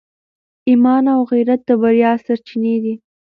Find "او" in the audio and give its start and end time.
1.15-1.21